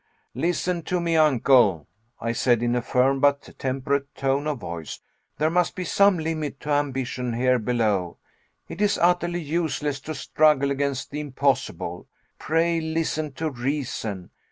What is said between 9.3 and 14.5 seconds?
useless to struggle against the impossible. Pray listen to reason.